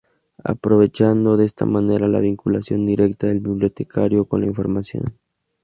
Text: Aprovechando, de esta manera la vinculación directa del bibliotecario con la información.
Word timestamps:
Aprovechando, 0.43 1.37
de 1.37 1.45
esta 1.45 1.67
manera 1.67 2.07
la 2.07 2.21
vinculación 2.21 2.87
directa 2.87 3.27
del 3.27 3.39
bibliotecario 3.39 4.25
con 4.25 4.41
la 4.41 4.47
información. 4.47 5.03